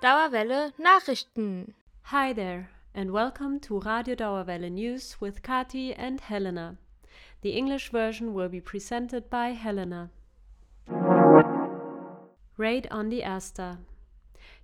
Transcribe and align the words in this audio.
Dauerwelle 0.00 0.72
Nachrichten. 0.78 1.74
Hi 2.02 2.32
there, 2.32 2.70
and 2.94 3.10
welcome 3.10 3.58
to 3.58 3.80
Radio 3.80 4.14
Dauerwelle 4.14 4.70
News 4.70 5.16
with 5.18 5.42
Kati 5.42 5.92
and 5.98 6.20
Helena. 6.20 6.76
The 7.40 7.50
English 7.50 7.90
version 7.90 8.32
will 8.32 8.48
be 8.48 8.60
presented 8.60 9.28
by 9.28 9.48
Helena. 9.54 10.10
Raid 12.56 12.86
on 12.92 13.08
the 13.08 13.24
Asta. 13.24 13.78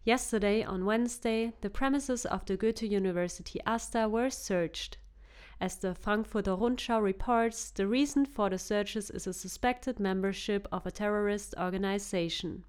Yesterday, 0.05 0.62
on 0.62 0.84
Wednesday, 0.84 1.53
the 1.62 1.71
premises 1.71 2.25
of 2.25 2.45
the 2.45 2.57
Goethe 2.57 2.82
University 2.82 3.61
Asta 3.66 4.09
were 4.09 4.30
searched. 4.30 4.98
As 5.61 5.75
the 5.75 5.96
Frankfurter 5.96 6.53
Rundschau 6.53 7.03
reports, 7.03 7.73
the 7.73 7.89
reason 7.89 8.25
for 8.25 8.51
the 8.51 8.59
searches 8.59 9.11
is 9.11 9.27
a 9.27 9.32
suspected 9.32 9.98
membership 9.98 10.69
of 10.71 10.87
a 10.87 10.93
terrorist 10.93 11.57
organization. 11.59 12.62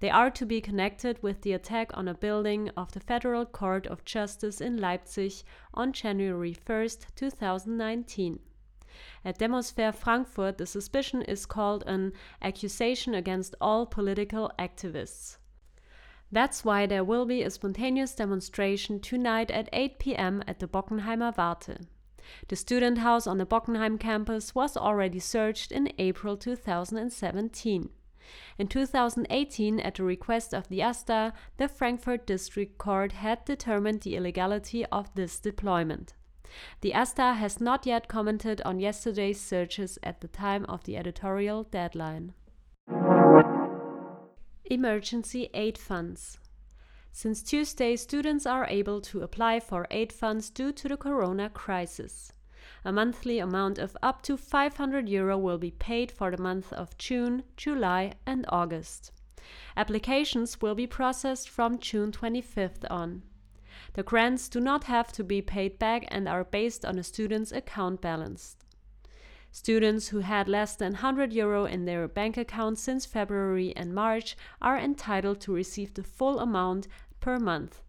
They 0.00 0.10
are 0.10 0.30
to 0.30 0.46
be 0.46 0.60
connected 0.60 1.22
with 1.22 1.42
the 1.42 1.52
attack 1.52 1.90
on 1.96 2.08
a 2.08 2.14
building 2.14 2.70
of 2.76 2.92
the 2.92 3.00
Federal 3.00 3.44
Court 3.44 3.86
of 3.86 4.04
Justice 4.04 4.60
in 4.60 4.76
Leipzig 4.76 5.32
on 5.74 5.92
January 5.92 6.56
1, 6.66 6.88
2019. 7.14 8.40
At 9.24 9.38
Demosphere 9.38 9.94
Frankfurt, 9.94 10.58
the 10.58 10.66
suspicion 10.66 11.22
is 11.22 11.46
called 11.46 11.84
an 11.86 12.12
accusation 12.42 13.14
against 13.14 13.54
all 13.60 13.86
political 13.86 14.50
activists. 14.58 15.36
That's 16.30 16.64
why 16.64 16.86
there 16.86 17.04
will 17.04 17.24
be 17.24 17.42
a 17.42 17.50
spontaneous 17.50 18.14
demonstration 18.14 19.00
tonight 19.00 19.50
at 19.50 19.68
8 19.72 19.98
pm 19.98 20.42
at 20.46 20.58
the 20.58 20.68
Bockenheimer 20.68 21.36
Warte. 21.36 21.86
The 22.48 22.56
student 22.56 22.98
house 22.98 23.26
on 23.26 23.38
the 23.38 23.46
Bockenheim 23.46 23.98
campus 23.98 24.54
was 24.54 24.76
already 24.76 25.18
searched 25.18 25.72
in 25.72 25.92
April 25.98 26.36
2017. 26.36 27.88
In 28.58 28.66
2018, 28.66 29.80
at 29.80 29.94
the 29.94 30.04
request 30.04 30.52
of 30.52 30.68
the 30.68 30.82
ASTA, 30.82 31.32
the 31.56 31.68
Frankfurt 31.68 32.26
District 32.26 32.78
Court 32.78 33.12
had 33.12 33.44
determined 33.44 34.00
the 34.02 34.16
illegality 34.16 34.84
of 34.86 35.14
this 35.14 35.38
deployment. 35.38 36.14
The 36.80 36.94
ASTA 36.94 37.34
has 37.34 37.60
not 37.60 37.86
yet 37.86 38.08
commented 38.08 38.60
on 38.62 38.80
yesterday's 38.80 39.40
searches 39.40 39.98
at 40.02 40.20
the 40.20 40.28
time 40.28 40.64
of 40.66 40.84
the 40.84 40.96
editorial 40.96 41.64
deadline. 41.64 42.34
Emergency 44.64 45.50
Aid 45.54 45.78
Funds 45.78 46.38
Since 47.12 47.42
Tuesday, 47.42 47.96
students 47.96 48.46
are 48.46 48.66
able 48.66 49.00
to 49.02 49.22
apply 49.22 49.60
for 49.60 49.86
aid 49.90 50.12
funds 50.12 50.50
due 50.50 50.72
to 50.72 50.88
the 50.88 50.96
corona 50.96 51.48
crisis. 51.48 52.32
A 52.84 52.92
monthly 52.92 53.38
amount 53.38 53.78
of 53.78 53.96
up 54.02 54.22
to 54.22 54.36
500 54.36 55.08
euro 55.08 55.36
will 55.38 55.58
be 55.58 55.70
paid 55.70 56.12
for 56.12 56.30
the 56.30 56.42
month 56.42 56.72
of 56.72 56.96
June, 56.98 57.42
July, 57.56 58.12
and 58.26 58.44
August. 58.48 59.12
Applications 59.76 60.60
will 60.60 60.74
be 60.74 60.86
processed 60.86 61.48
from 61.48 61.78
June 61.78 62.12
25th 62.12 62.84
on. 62.90 63.22
The 63.94 64.02
grants 64.02 64.48
do 64.48 64.60
not 64.60 64.84
have 64.84 65.12
to 65.12 65.24
be 65.24 65.40
paid 65.40 65.78
back 65.78 66.04
and 66.08 66.28
are 66.28 66.44
based 66.44 66.84
on 66.84 66.98
a 66.98 67.02
student's 67.02 67.52
account 67.52 68.00
balance. 68.00 68.56
Students 69.50 70.08
who 70.08 70.18
had 70.20 70.48
less 70.48 70.76
than 70.76 70.92
100 70.92 71.32
euro 71.32 71.64
in 71.64 71.86
their 71.86 72.06
bank 72.06 72.36
account 72.36 72.78
since 72.78 73.06
February 73.06 73.74
and 73.74 73.94
March 73.94 74.36
are 74.60 74.78
entitled 74.78 75.40
to 75.40 75.54
receive 75.54 75.94
the 75.94 76.02
full 76.02 76.38
amount 76.38 76.86
per 77.20 77.38
month. 77.38 77.82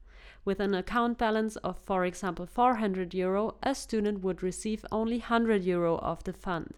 With 0.46 0.60
an 0.60 0.74
account 0.74 1.18
balance 1.18 1.56
of, 1.58 1.78
for 1.80 2.06
example, 2.06 2.46
400 2.46 3.14
euro, 3.14 3.56
a 3.62 3.76
student 3.76 4.24
would 4.24 4.42
receive 4.42 4.86
only 4.92 5.20
100 5.20 5.64
euro 5.64 5.98
of 5.98 6.24
the 6.24 6.34
fund. 6.34 6.74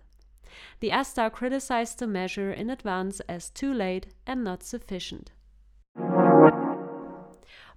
The 0.79 0.91
ASTA 0.91 1.29
criticized 1.29 1.99
the 1.99 2.07
measure 2.07 2.51
in 2.51 2.69
advance 2.69 3.19
as 3.21 3.49
too 3.49 3.73
late 3.73 4.07
and 4.27 4.43
not 4.43 4.63
sufficient. 4.63 5.31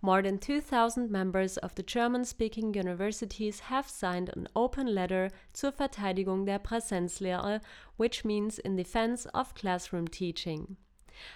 More 0.03 0.21
than 0.21 0.39
2,000 0.39 1.11
members 1.11 1.57
of 1.59 1.75
the 1.77 1.83
German 1.83 2.25
speaking 2.27 2.75
universities 2.75 3.61
have 3.61 3.89
signed 3.89 4.31
an 4.37 4.49
open 4.55 4.95
letter 4.95 5.31
zur 5.57 5.73
Verteidigung 5.73 6.45
der 6.45 6.59
Präsenzlehre, 6.59 7.63
which 7.97 8.25
means 8.25 8.59
in 8.59 8.77
defense 8.77 9.25
of 9.33 9.55
classroom 9.55 10.07
teaching. 10.07 10.77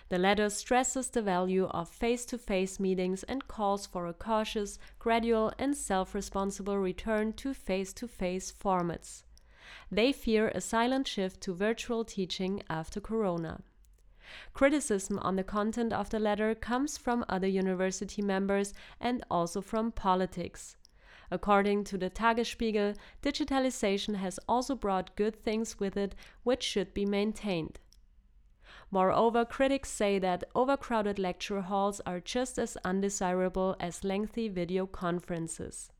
The 0.08 0.18
letter 0.18 0.50
stresses 0.50 1.08
the 1.08 1.22
value 1.22 1.66
of 1.66 1.88
face 1.88 2.24
to 2.26 2.38
face 2.38 2.80
meetings 2.80 3.22
and 3.22 3.46
calls 3.46 3.86
for 3.86 4.06
a 4.06 4.12
cautious, 4.12 4.78
gradual, 4.98 5.52
and 5.58 5.76
self 5.76 6.14
responsible 6.14 6.78
return 6.78 7.32
to 7.34 7.54
face 7.54 7.92
to 7.92 8.08
face 8.08 8.52
formats. 8.52 9.22
They 9.90 10.12
fear 10.12 10.48
a 10.48 10.60
silent 10.60 11.06
shift 11.06 11.40
to 11.42 11.54
virtual 11.54 12.04
teaching 12.04 12.62
after 12.68 13.00
Corona. 13.00 13.62
Criticism 14.52 15.18
on 15.20 15.36
the 15.36 15.44
content 15.44 15.92
of 15.92 16.10
the 16.10 16.18
letter 16.18 16.54
comes 16.54 16.98
from 16.98 17.24
other 17.28 17.46
university 17.46 18.20
members 18.20 18.74
and 19.00 19.24
also 19.30 19.60
from 19.60 19.92
politics. 19.92 20.76
According 21.30 21.84
to 21.84 21.98
the 21.98 22.10
Tagesspiegel, 22.10 22.96
digitalization 23.22 24.16
has 24.16 24.38
also 24.48 24.74
brought 24.74 25.16
good 25.16 25.42
things 25.42 25.78
with 25.78 25.96
it, 25.96 26.14
which 26.42 26.62
should 26.62 26.94
be 26.94 27.06
maintained. 27.06 27.78
Moreover, 28.90 29.44
critics 29.44 29.90
say 29.90 30.18
that 30.18 30.44
overcrowded 30.54 31.18
lecture 31.18 31.60
halls 31.60 32.00
are 32.06 32.20
just 32.20 32.58
as 32.58 32.78
undesirable 32.84 33.76
as 33.78 34.04
lengthy 34.04 34.48
video 34.48 34.86
conferences. 34.86 35.90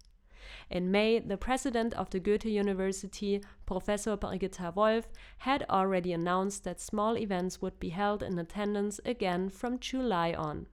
In 0.70 0.90
May, 0.90 1.18
the 1.18 1.36
president 1.36 1.92
of 1.94 2.08
the 2.08 2.20
Goethe 2.20 2.46
University, 2.46 3.42
Professor 3.66 4.16
Birgitta 4.16 4.74
Wolff, 4.74 5.08
had 5.38 5.66
already 5.68 6.14
announced 6.14 6.64
that 6.64 6.80
small 6.80 7.18
events 7.18 7.60
would 7.60 7.78
be 7.78 7.90
held 7.90 8.22
in 8.22 8.38
attendance 8.38 8.98
again 9.04 9.50
from 9.50 9.78
July 9.78 10.32
on. 10.32 10.66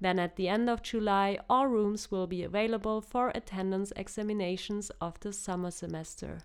Then, 0.00 0.20
at 0.20 0.36
the 0.36 0.48
end 0.48 0.70
of 0.70 0.82
July, 0.82 1.38
all 1.50 1.66
rooms 1.66 2.10
will 2.12 2.28
be 2.28 2.44
available 2.44 3.00
for 3.00 3.32
attendance 3.34 3.92
examinations 3.96 4.90
of 5.00 5.18
the 5.20 5.32
summer 5.32 5.72
semester. 5.72 6.38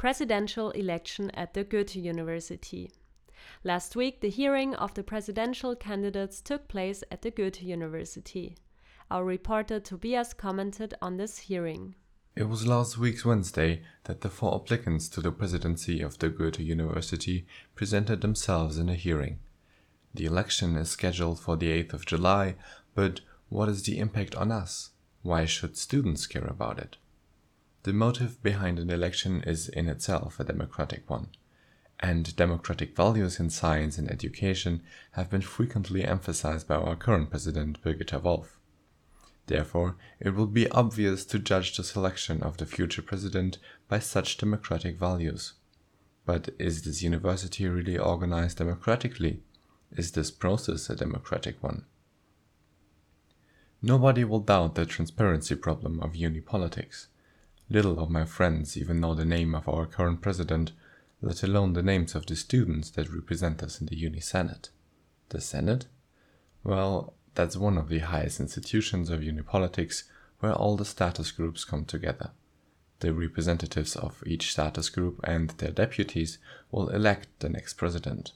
Presidential 0.00 0.70
election 0.70 1.30
at 1.32 1.52
the 1.52 1.62
Goethe 1.62 1.94
University. 1.94 2.90
Last 3.64 3.94
week, 3.94 4.22
the 4.22 4.30
hearing 4.30 4.74
of 4.76 4.94
the 4.94 5.02
presidential 5.02 5.76
candidates 5.76 6.40
took 6.40 6.68
place 6.68 7.04
at 7.10 7.20
the 7.20 7.30
Goethe 7.30 7.60
University. 7.60 8.56
Our 9.10 9.26
reporter 9.26 9.78
Tobias 9.78 10.32
commented 10.32 10.94
on 11.02 11.18
this 11.18 11.36
hearing. 11.36 11.96
It 12.34 12.44
was 12.44 12.66
last 12.66 12.96
week's 12.96 13.26
Wednesday 13.26 13.82
that 14.04 14.22
the 14.22 14.30
four 14.30 14.54
applicants 14.54 15.06
to 15.10 15.20
the 15.20 15.32
presidency 15.32 16.00
of 16.00 16.18
the 16.18 16.30
Goethe 16.30 16.60
University 16.60 17.46
presented 17.74 18.22
themselves 18.22 18.78
in 18.78 18.88
a 18.88 18.94
hearing. 18.94 19.40
The 20.14 20.24
election 20.24 20.78
is 20.78 20.88
scheduled 20.88 21.40
for 21.40 21.58
the 21.58 21.68
8th 21.84 21.92
of 21.92 22.06
July, 22.06 22.54
but 22.94 23.20
what 23.50 23.68
is 23.68 23.82
the 23.82 23.98
impact 23.98 24.34
on 24.34 24.50
us? 24.50 24.92
Why 25.20 25.44
should 25.44 25.76
students 25.76 26.26
care 26.26 26.46
about 26.46 26.78
it? 26.78 26.96
The 27.82 27.92
motive 27.94 28.42
behind 28.42 28.78
an 28.78 28.90
election 28.90 29.42
is 29.42 29.70
in 29.70 29.88
itself 29.88 30.38
a 30.38 30.44
democratic 30.44 31.08
one, 31.08 31.28
and 31.98 32.36
democratic 32.36 32.94
values 32.94 33.40
in 33.40 33.48
science 33.48 33.96
and 33.96 34.10
education 34.10 34.82
have 35.12 35.30
been 35.30 35.40
frequently 35.40 36.04
emphasized 36.04 36.68
by 36.68 36.74
our 36.74 36.94
current 36.94 37.30
president 37.30 37.80
Birgitta 37.82 38.22
Wolff. 38.22 38.58
Therefore, 39.46 39.96
it 40.20 40.34
will 40.34 40.46
be 40.46 40.70
obvious 40.70 41.24
to 41.24 41.38
judge 41.38 41.74
the 41.74 41.82
selection 41.82 42.42
of 42.42 42.58
the 42.58 42.66
future 42.66 43.00
president 43.00 43.56
by 43.88 43.98
such 43.98 44.36
democratic 44.36 44.98
values. 44.98 45.54
But 46.26 46.50
is 46.58 46.82
this 46.82 47.02
university 47.02 47.66
really 47.66 47.96
organized 47.96 48.58
democratically? 48.58 49.42
Is 49.90 50.12
this 50.12 50.30
process 50.30 50.90
a 50.90 50.96
democratic 50.96 51.62
one? 51.62 51.86
Nobody 53.80 54.22
will 54.22 54.40
doubt 54.40 54.74
the 54.74 54.84
transparency 54.84 55.54
problem 55.54 56.00
of 56.00 56.14
uni 56.14 56.42
politics. 56.42 57.08
Little 57.72 58.00
of 58.00 58.10
my 58.10 58.24
friends 58.24 58.76
even 58.76 58.98
know 58.98 59.14
the 59.14 59.24
name 59.24 59.54
of 59.54 59.68
our 59.68 59.86
current 59.86 60.20
president, 60.20 60.72
let 61.22 61.44
alone 61.44 61.74
the 61.74 61.84
names 61.84 62.16
of 62.16 62.26
the 62.26 62.34
students 62.34 62.90
that 62.90 63.08
represent 63.08 63.62
us 63.62 63.80
in 63.80 63.86
the 63.86 63.96
Uni 63.96 64.18
Senate. 64.18 64.70
The 65.28 65.40
Senate? 65.40 65.86
Well, 66.64 67.14
that's 67.36 67.56
one 67.56 67.78
of 67.78 67.88
the 67.88 68.00
highest 68.00 68.40
institutions 68.40 69.08
of 69.08 69.22
uni 69.22 69.42
politics 69.42 70.02
where 70.40 70.52
all 70.52 70.76
the 70.76 70.84
status 70.84 71.30
groups 71.30 71.64
come 71.64 71.84
together. 71.84 72.32
The 72.98 73.14
representatives 73.14 73.94
of 73.94 74.20
each 74.26 74.50
status 74.50 74.88
group 74.88 75.20
and 75.22 75.50
their 75.50 75.70
deputies 75.70 76.38
will 76.72 76.88
elect 76.88 77.28
the 77.38 77.48
next 77.48 77.74
president. 77.74 78.32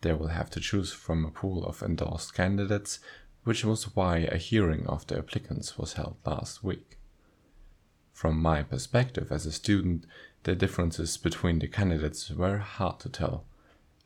They 0.00 0.14
will 0.14 0.28
have 0.28 0.48
to 0.48 0.60
choose 0.60 0.92
from 0.92 1.26
a 1.26 1.30
pool 1.30 1.66
of 1.66 1.82
endorsed 1.82 2.32
candidates, 2.32 3.00
which 3.44 3.66
was 3.66 3.94
why 3.94 4.20
a 4.20 4.38
hearing 4.38 4.86
of 4.86 5.06
the 5.08 5.18
applicants 5.18 5.76
was 5.76 5.92
held 5.92 6.16
last 6.24 6.64
week. 6.64 6.96
From 8.22 8.40
my 8.40 8.62
perspective 8.62 9.32
as 9.32 9.46
a 9.46 9.50
student, 9.50 10.06
the 10.44 10.54
differences 10.54 11.16
between 11.16 11.58
the 11.58 11.66
candidates 11.66 12.30
were 12.30 12.58
hard 12.58 13.00
to 13.00 13.08
tell. 13.08 13.46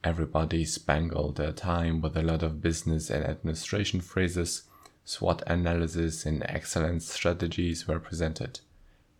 Everybody 0.03 0.65
spangled 0.65 1.37
their 1.37 1.53
time 1.53 2.01
with 2.01 2.17
a 2.17 2.23
lot 2.23 2.43
of 2.43 2.63
business 2.63 3.11
and 3.11 3.23
administration 3.23 4.01
phrases, 4.01 4.63
SWOT 5.05 5.43
analysis, 5.47 6.25
and 6.25 6.43
excellence 6.45 7.13
strategies 7.13 7.87
were 7.87 8.01
presented, 8.01 8.61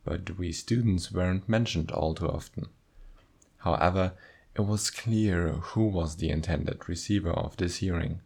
but 0.03 0.39
we 0.39 0.51
students 0.51 1.13
weren't 1.13 1.47
mentioned 1.47 1.91
all 1.91 2.15
too 2.15 2.31
often. 2.31 2.69
However, 3.59 4.15
it 4.55 4.63
was 4.63 4.89
clear 4.89 5.49
who 5.49 5.89
was 5.89 6.17
the 6.17 6.31
intended 6.31 6.89
receiver 6.89 7.33
of 7.33 7.59
this 7.59 7.77
hearing. 7.77 8.23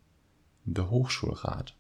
the 0.65 0.85
Hochschulrat. 0.85 1.73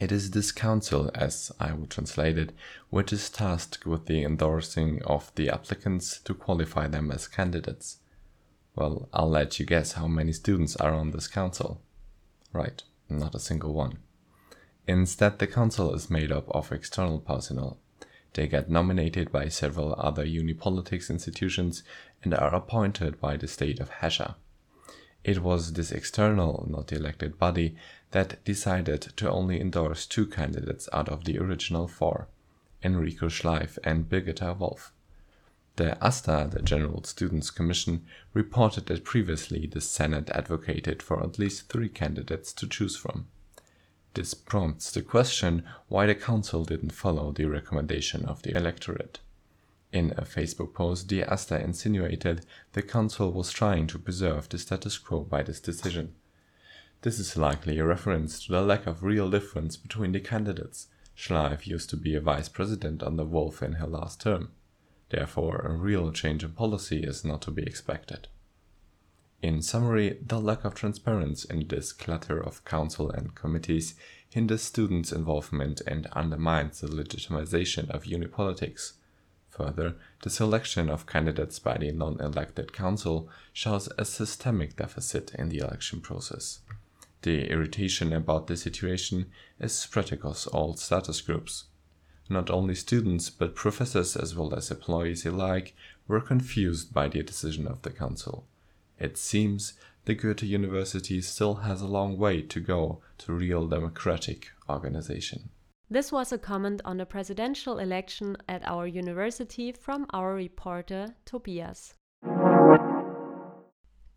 It 0.00 0.12
is 0.12 0.30
this 0.30 0.52
council, 0.52 1.10
as 1.14 1.50
I 1.58 1.72
would 1.72 1.90
translate 1.90 2.38
it, 2.38 2.52
which 2.88 3.12
is 3.12 3.28
tasked 3.28 3.84
with 3.84 4.06
the 4.06 4.22
endorsing 4.22 5.02
of 5.02 5.32
the 5.34 5.50
applicants 5.50 6.20
to 6.20 6.34
qualify 6.34 6.86
them 6.86 7.10
as 7.10 7.26
candidates. 7.26 7.98
Well, 8.76 9.08
I'll 9.12 9.28
let 9.28 9.58
you 9.58 9.66
guess 9.66 9.92
how 9.92 10.06
many 10.06 10.32
students 10.32 10.76
are 10.76 10.94
on 10.94 11.10
this 11.10 11.26
council. 11.26 11.80
Right, 12.52 12.80
not 13.08 13.34
a 13.34 13.40
single 13.40 13.74
one. 13.74 13.98
Instead, 14.86 15.40
the 15.40 15.48
council 15.48 15.92
is 15.92 16.08
made 16.08 16.30
up 16.30 16.48
of 16.50 16.70
external 16.70 17.18
personnel. 17.18 17.78
They 18.34 18.46
get 18.46 18.70
nominated 18.70 19.32
by 19.32 19.48
several 19.48 19.96
other 19.98 20.24
unipolitics 20.24 21.10
institutions 21.10 21.82
and 22.22 22.32
are 22.32 22.54
appointed 22.54 23.20
by 23.20 23.36
the 23.36 23.48
state 23.48 23.80
of 23.80 23.90
Hesse. 23.90 24.34
It 25.24 25.42
was 25.42 25.72
this 25.72 25.92
external, 25.92 26.66
not 26.70 26.86
the 26.86 26.96
elected 26.96 27.38
body 27.38 27.76
that 28.12 28.42
decided 28.44 29.02
to 29.16 29.30
only 29.30 29.60
endorse 29.60 30.06
two 30.06 30.26
candidates 30.26 30.88
out 30.92 31.08
of 31.08 31.24
the 31.24 31.38
original 31.38 31.88
four, 31.88 32.28
Enrico 32.82 33.28
Schleiff 33.28 33.78
and 33.84 34.08
Birgitta 34.08 34.56
Wolff. 34.56 34.92
The 35.76 35.96
AStA, 36.04 36.48
the 36.50 36.62
General 36.62 37.04
Students' 37.04 37.50
Commission, 37.50 38.04
reported 38.34 38.86
that 38.86 39.04
previously 39.04 39.66
the 39.66 39.80
Senate 39.80 40.30
advocated 40.30 41.02
for 41.02 41.22
at 41.22 41.38
least 41.38 41.68
three 41.68 41.88
candidates 41.88 42.52
to 42.54 42.66
choose 42.66 42.96
from. 42.96 43.28
This 44.14 44.34
prompts 44.34 44.90
the 44.90 45.02
question 45.02 45.62
why 45.88 46.06
the 46.06 46.14
Council 46.14 46.64
didn't 46.64 46.90
follow 46.90 47.30
the 47.30 47.44
recommendation 47.44 48.24
of 48.24 48.42
the 48.42 48.56
electorate. 48.56 49.20
In 49.92 50.12
a 50.16 50.22
Facebook 50.22 50.74
post, 50.74 51.08
the 51.08 51.22
AStA 51.22 51.62
insinuated 51.62 52.44
the 52.72 52.82
Council 52.82 53.32
was 53.32 53.50
trying 53.50 53.86
to 53.86 53.98
preserve 53.98 54.48
the 54.48 54.58
status 54.58 54.98
quo 54.98 55.20
by 55.20 55.42
this 55.42 55.60
decision. 55.60 56.14
This 57.02 57.18
is 57.18 57.36
likely 57.36 57.78
a 57.78 57.84
reference 57.84 58.44
to 58.44 58.52
the 58.52 58.60
lack 58.60 58.86
of 58.86 59.02
real 59.02 59.30
difference 59.30 59.76
between 59.76 60.12
the 60.12 60.20
candidates. 60.20 60.88
Schleiff 61.16 61.66
used 61.66 61.88
to 61.90 61.96
be 61.96 62.14
a 62.14 62.20
vice 62.20 62.48
president 62.48 63.02
under 63.02 63.24
Wolff 63.24 63.62
in 63.62 63.74
her 63.74 63.86
last 63.86 64.20
term. 64.20 64.50
Therefore, 65.10 65.60
a 65.64 65.72
real 65.72 66.12
change 66.12 66.44
in 66.44 66.52
policy 66.52 67.02
is 67.02 67.24
not 67.24 67.40
to 67.42 67.50
be 67.50 67.62
expected. 67.62 68.28
In 69.40 69.62
summary, 69.62 70.18
the 70.20 70.40
lack 70.40 70.64
of 70.64 70.74
transparency 70.74 71.48
in 71.48 71.66
this 71.68 71.92
clutter 71.92 72.38
of 72.38 72.64
council 72.64 73.10
and 73.10 73.34
committees 73.34 73.94
hinders 74.28 74.62
students' 74.62 75.12
involvement 75.12 75.80
and 75.86 76.06
undermines 76.08 76.80
the 76.80 76.88
legitimization 76.88 77.88
of 77.88 78.02
unipolitics. 78.02 78.94
Further, 79.58 79.96
the 80.22 80.30
selection 80.30 80.88
of 80.88 81.08
candidates 81.08 81.58
by 81.58 81.78
the 81.78 81.90
non 81.90 82.20
elected 82.20 82.72
council 82.72 83.28
shows 83.52 83.88
a 83.98 84.04
systemic 84.04 84.76
deficit 84.76 85.34
in 85.34 85.48
the 85.48 85.58
election 85.58 86.00
process. 86.00 86.60
The 87.22 87.50
irritation 87.50 88.12
about 88.12 88.46
the 88.46 88.56
situation 88.56 89.32
is 89.58 89.72
spread 89.72 90.12
across 90.12 90.46
all 90.46 90.76
status 90.76 91.20
groups. 91.20 91.64
Not 92.28 92.50
only 92.50 92.76
students, 92.76 93.30
but 93.30 93.56
professors 93.56 94.14
as 94.14 94.36
well 94.36 94.54
as 94.54 94.70
employees 94.70 95.26
alike 95.26 95.74
were 96.06 96.20
confused 96.20 96.94
by 96.94 97.08
the 97.08 97.24
decision 97.24 97.66
of 97.66 97.82
the 97.82 97.90
council. 97.90 98.46
It 99.00 99.18
seems 99.18 99.72
the 100.04 100.14
Goethe 100.14 100.44
University 100.44 101.20
still 101.20 101.56
has 101.66 101.80
a 101.80 101.88
long 101.88 102.16
way 102.16 102.42
to 102.42 102.60
go 102.60 103.02
to 103.18 103.32
real 103.32 103.66
democratic 103.66 104.52
organization. 104.68 105.50
This 105.90 106.12
was 106.12 106.32
a 106.32 106.38
comment 106.38 106.82
on 106.84 106.98
the 106.98 107.06
presidential 107.06 107.78
election 107.78 108.36
at 108.46 108.62
our 108.66 108.86
university 108.86 109.72
from 109.72 110.06
our 110.12 110.34
reporter 110.34 111.14
Tobias. 111.24 111.94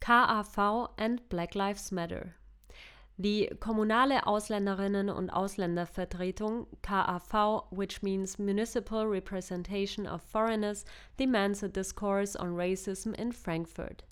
KAV 0.02 0.90
and 0.98 1.22
Black 1.30 1.56
Lives 1.56 1.90
Matter. 1.94 2.36
The 3.18 3.52
kommunale 3.60 4.22
Ausländerinnen- 4.26 5.16
und 5.16 5.30
Ausländervertretung 5.32 6.68
KAV, 6.82 7.64
which 7.70 8.04
means 8.04 8.38
Municipal 8.38 9.08
Representation 9.08 10.06
of 10.06 10.22
Foreigners, 10.22 10.84
demands 11.16 11.64
a 11.64 11.70
discourse 11.70 12.36
on 12.36 12.54
racism 12.54 13.16
in 13.16 13.32
Frankfurt. 13.32 14.04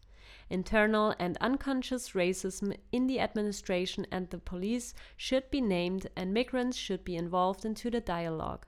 Internal 0.49 1.13
and 1.19 1.37
unconscious 1.41 2.11
racism 2.11 2.75
in 2.91 3.05
the 3.05 3.19
administration 3.19 4.07
and 4.11 4.29
the 4.29 4.39
police 4.39 4.93
should 5.15 5.49
be 5.51 5.61
named, 5.61 6.07
and 6.15 6.33
migrants 6.33 6.75
should 6.75 7.03
be 7.03 7.15
involved 7.15 7.65
into 7.65 7.91
the 7.91 8.01
dialogue. 8.01 8.65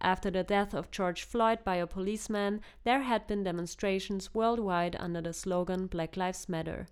After 0.00 0.30
the 0.30 0.44
death 0.44 0.74
of 0.74 0.90
George 0.90 1.22
Floyd 1.22 1.64
by 1.64 1.76
a 1.76 1.86
policeman, 1.86 2.60
there 2.84 3.02
had 3.02 3.26
been 3.26 3.44
demonstrations 3.44 4.34
worldwide 4.34 4.94
under 4.98 5.22
the 5.22 5.32
slogan 5.32 5.86
Black 5.86 6.18
Lives 6.18 6.50
Matter. 6.50 6.86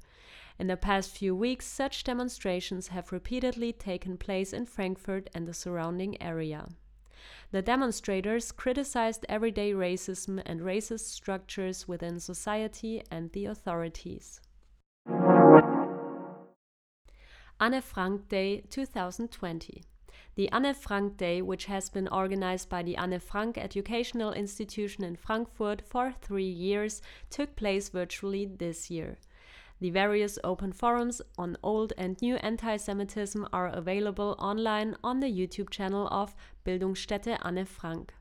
In 0.59 0.69
the 0.69 0.77
past 0.77 1.11
few 1.11 1.35
weeks, 1.35 1.67
such 1.67 2.05
demonstrations 2.05 2.89
have 2.89 3.13
repeatedly 3.13 3.73
taken 3.73 4.17
place 4.17 4.55
in 4.55 4.65
Frankfurt 4.65 5.29
and 5.35 5.47
the 5.47 5.53
surrounding 5.53 6.21
area. 6.23 6.69
The 7.51 7.63
demonstrators 7.63 8.53
criticized 8.53 9.27
everyday 9.29 9.73
racism 9.73 10.43
and 10.45 10.61
racist 10.61 11.11
structures 11.13 11.87
within 11.89 12.21
society 12.21 13.03
and 13.11 13.31
the 13.33 13.47
authorities. 13.47 14.41
Anne 17.61 17.81
Frank 17.81 18.29
Day 18.29 18.63
2020 18.71 19.83
the 20.37 20.49
Anne 20.51 20.75
Frank 20.75 21.17
Day, 21.17 21.43
which 21.43 21.67
has 21.67 21.91
been 21.91 22.09
organized 22.09 22.69
by 22.69 22.83
the 22.83 22.97
Anne 22.97 23.19
Frank 23.21 23.57
Educational 23.57 24.33
Institution 24.33 25.05
in 25.05 25.15
Frankfurt 25.15 25.83
for 25.83 26.13
three 26.13 26.49
years, 26.49 27.01
took 27.31 27.55
place 27.55 27.89
virtually 27.89 28.45
this 28.45 28.91
year. 28.91 29.19
The 29.85 29.91
various 29.91 30.39
open 30.43 30.73
forums 30.73 31.21
on 31.37 31.59
old 31.63 31.93
and 31.99 32.17
new 32.23 32.37
anti 32.37 32.79
Semitism 32.79 33.47
are 33.53 33.69
available 33.69 34.35
online 34.39 34.97
on 35.05 35.21
the 35.21 35.27
YouTube 35.27 35.69
channel 35.69 36.09
of 36.09 36.35
Bildungsstätte 36.65 37.39
Anne 37.45 37.67
Frank. 37.67 38.15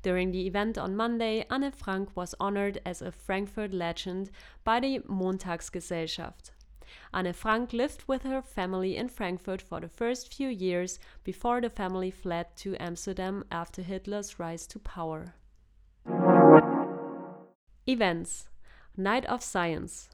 During 0.00 0.32
the 0.32 0.46
event 0.46 0.78
on 0.78 0.96
Monday, 0.96 1.44
Anne 1.50 1.70
Frank 1.70 2.16
was 2.16 2.34
honored 2.40 2.80
as 2.86 3.02
a 3.02 3.12
Frankfurt 3.12 3.74
legend 3.74 4.30
by 4.64 4.80
the 4.80 5.00
Montagsgesellschaft. 5.00 6.52
Anne 7.12 7.34
Frank 7.34 7.74
lived 7.74 8.04
with 8.06 8.22
her 8.22 8.40
family 8.40 8.96
in 8.96 9.10
Frankfurt 9.10 9.60
for 9.60 9.80
the 9.80 9.90
first 9.90 10.32
few 10.32 10.48
years 10.48 10.98
before 11.24 11.60
the 11.60 11.68
family 11.68 12.10
fled 12.10 12.56
to 12.56 12.74
Amsterdam 12.80 13.44
after 13.50 13.82
Hitler's 13.82 14.38
rise 14.38 14.66
to 14.68 14.78
power. 14.78 15.34
Events 17.86 18.48
Night 18.96 19.26
of 19.26 19.42
Science 19.42 20.08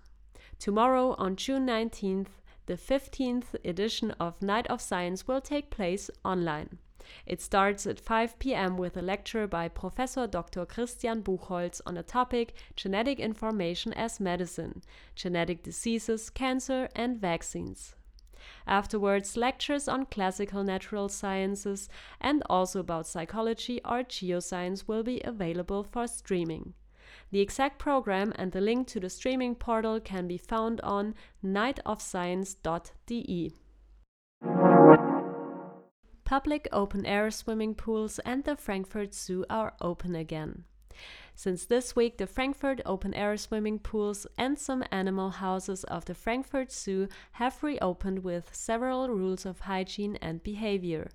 Tomorrow, 0.63 1.17
on 1.19 1.35
June 1.35 1.67
19th, 1.67 2.29
the 2.67 2.75
15th 2.75 3.57
edition 3.65 4.13
of 4.21 4.41
Night 4.41 4.69
of 4.69 4.81
Science 4.81 5.27
will 5.27 5.41
take 5.41 5.71
place 5.71 6.09
online. 6.25 6.79
It 7.27 7.41
starts 7.41 7.85
at 7.85 7.99
5 7.99 8.39
p.m. 8.39 8.77
with 8.77 8.97
a 8.97 9.03
lecture 9.03 9.49
by 9.49 9.67
Professor 9.67 10.29
Dr. 10.29 10.65
Christian 10.65 11.21
Buchholz 11.21 11.81
on 11.85 11.95
the 11.95 12.05
topic 12.05 12.55
Genetic 12.77 13.19
Information 13.19 13.93
as 13.95 14.21
Medicine, 14.21 14.85
Genetic 15.17 15.65
Diseases, 15.65 16.31
Cancer, 16.31 16.89
and 16.95 17.21
Vaccines. 17.21 17.97
Afterwards, 18.65 19.37
lectures 19.37 19.89
on 19.89 20.07
classical 20.07 20.63
natural 20.63 21.09
sciences 21.09 21.89
and 22.21 22.41
also 22.49 22.79
about 22.79 23.09
psychology 23.09 23.81
or 23.85 24.05
geoscience 24.05 24.87
will 24.87 25.03
be 25.03 25.21
available 25.25 25.83
for 25.83 26.07
streaming. 26.07 26.75
The 27.33 27.41
exact 27.41 27.79
program 27.79 28.35
and 28.37 28.53
the 28.53 28.61
link 28.61 28.87
to 28.89 29.01
the 29.01 29.09
streaming 29.09 29.55
portal 29.55 29.99
can 30.01 30.29
be 30.29 30.37
found 30.37 30.83
on 30.83 31.15
nightofscience.de. 31.43 33.53
Public 36.25 36.69
open 36.73 37.07
air 37.07 37.31
swimming 37.31 37.75
pools 37.75 38.19
and 38.19 38.45
the 38.45 38.55
Frankfurt 38.55 39.15
Zoo 39.15 39.47
are 39.49 39.73
open 39.81 40.15
again. 40.15 40.65
Since 41.35 41.65
this 41.65 41.97
week, 41.97 42.19
the 42.19 42.27
Frankfurt 42.27 42.83
open 42.85 43.15
air 43.15 43.39
swimming 43.39 43.79
pools 43.79 44.27
and 44.37 44.59
some 44.59 44.85
animal 44.93 45.31
houses 45.31 45.85
of 45.85 46.05
the 46.05 46.15
Frankfurt 46.15 46.71
Zoo 46.71 47.09
have 47.33 47.63
reopened 47.63 48.25
with 48.25 48.55
several 48.55 49.09
rules 49.09 49.47
of 49.47 49.61
hygiene 49.61 50.17
and 50.17 50.43
behavior. 50.43 51.09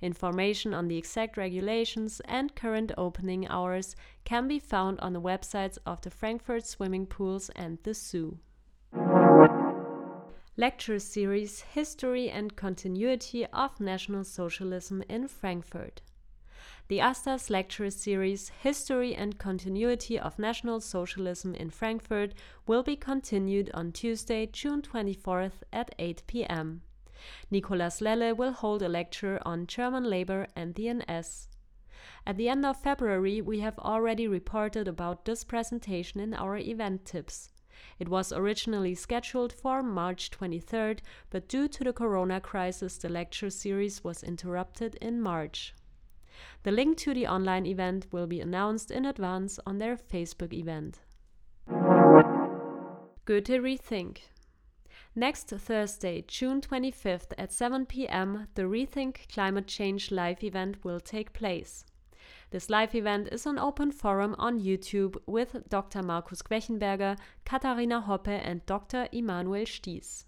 Information 0.00 0.72
on 0.74 0.88
the 0.88 0.96
exact 0.96 1.36
regulations 1.36 2.20
and 2.24 2.54
current 2.54 2.92
opening 2.96 3.46
hours 3.48 3.96
can 4.24 4.48
be 4.48 4.58
found 4.58 5.00
on 5.00 5.12
the 5.12 5.20
websites 5.20 5.78
of 5.84 6.00
the 6.00 6.10
Frankfurt 6.10 6.66
swimming 6.66 7.06
pools 7.06 7.50
and 7.56 7.78
the 7.82 7.94
zoo. 7.94 8.38
Lecture 10.56 10.98
series 10.98 11.60
History 11.60 12.28
and 12.28 12.56
Continuity 12.56 13.46
of 13.46 13.78
National 13.78 14.24
Socialism 14.24 15.04
in 15.08 15.28
Frankfurt. 15.28 16.02
The 16.88 17.00
ASTA's 17.00 17.50
lecture 17.50 17.90
series 17.90 18.48
History 18.48 19.14
and 19.14 19.38
Continuity 19.38 20.18
of 20.18 20.38
National 20.38 20.80
Socialism 20.80 21.54
in 21.54 21.70
Frankfurt 21.70 22.32
will 22.66 22.82
be 22.82 22.96
continued 22.96 23.70
on 23.74 23.92
Tuesday, 23.92 24.46
June 24.46 24.82
24th 24.82 25.62
at 25.72 25.94
8 25.98 26.22
p.m. 26.26 26.82
Nicolas 27.50 28.00
Lelle 28.00 28.34
will 28.34 28.52
hold 28.52 28.82
a 28.82 28.88
lecture 28.88 29.40
on 29.44 29.66
German 29.66 30.04
labor 30.04 30.46
and 30.54 30.74
the 30.74 30.92
NS. 30.92 31.48
At 32.26 32.36
the 32.36 32.48
end 32.48 32.66
of 32.66 32.76
February, 32.76 33.40
we 33.40 33.60
have 33.60 33.78
already 33.78 34.28
reported 34.28 34.86
about 34.86 35.24
this 35.24 35.44
presentation 35.44 36.20
in 36.20 36.34
our 36.34 36.56
event 36.56 37.04
tips. 37.04 37.50
It 37.98 38.08
was 38.08 38.32
originally 38.32 38.94
scheduled 38.94 39.52
for 39.52 39.82
March 39.82 40.30
23rd, 40.30 41.00
but 41.30 41.48
due 41.48 41.68
to 41.68 41.84
the 41.84 41.92
corona 41.92 42.40
crisis, 42.40 42.98
the 42.98 43.08
lecture 43.08 43.50
series 43.50 44.04
was 44.04 44.22
interrupted 44.22 44.96
in 44.96 45.20
March. 45.20 45.74
The 46.62 46.72
link 46.72 46.96
to 46.98 47.14
the 47.14 47.26
online 47.26 47.66
event 47.66 48.06
will 48.12 48.26
be 48.26 48.40
announced 48.40 48.90
in 48.90 49.04
advance 49.04 49.58
on 49.66 49.78
their 49.78 49.96
Facebook 49.96 50.52
event. 50.52 51.00
Goethe 53.24 53.60
Rethink 53.60 54.18
Next 55.14 55.48
Thursday, 55.48 56.24
June 56.26 56.60
25th 56.60 57.32
at 57.36 57.52
7 57.52 57.86
pm, 57.86 58.48
the 58.54 58.62
Rethink 58.62 59.28
Climate 59.32 59.66
Change 59.66 60.10
live 60.10 60.44
event 60.44 60.84
will 60.84 61.00
take 61.00 61.32
place. 61.32 61.84
This 62.50 62.70
live 62.70 62.94
event 62.94 63.28
is 63.30 63.44
an 63.46 63.58
open 63.58 63.92
forum 63.92 64.34
on 64.38 64.60
YouTube 64.60 65.16
with 65.26 65.68
Dr. 65.68 66.02
Markus 66.02 66.40
Quechenberger, 66.40 67.18
Katharina 67.44 68.04
Hoppe, 68.06 68.40
and 68.42 68.64
Dr. 68.64 69.08
Immanuel 69.12 69.64
Stieß. 69.64 70.24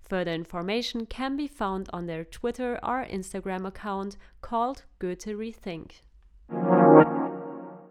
Further 0.00 0.32
information 0.32 1.06
can 1.06 1.36
be 1.36 1.48
found 1.48 1.88
on 1.92 2.06
their 2.06 2.24
Twitter 2.24 2.78
or 2.82 3.04
Instagram 3.06 3.66
account 3.66 4.16
called 4.40 4.84
Goethe 4.98 5.26
Rethink. 5.26 6.02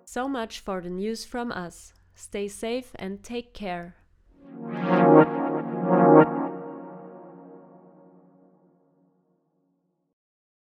So 0.05 0.27
much 0.27 0.59
for 0.59 0.81
the 0.81 0.89
news 0.89 1.25
from 1.25 1.51
us. 1.51 1.93
Stay 2.15 2.47
safe 2.47 2.91
and 2.95 3.23
take 3.23 3.53
care. 3.53 3.95